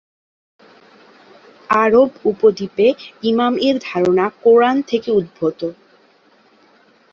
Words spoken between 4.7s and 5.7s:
থেকে উদ্ভূত।